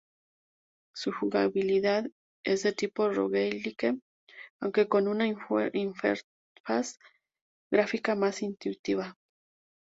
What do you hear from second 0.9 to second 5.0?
Su jugabilidad es de tipo "roguelike", aunque